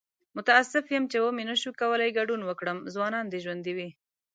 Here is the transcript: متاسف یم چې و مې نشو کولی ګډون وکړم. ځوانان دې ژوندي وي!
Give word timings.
متاسف 0.35 0.85
یم 0.95 1.03
چې 1.11 1.17
و 1.21 1.25
مې 1.35 1.43
نشو 1.49 1.71
کولی 1.81 2.09
ګډون 2.17 2.41
وکړم. 2.45 2.77
ځوانان 2.93 3.25
دې 3.31 3.39
ژوندي 3.45 3.73
وي! 3.77 3.89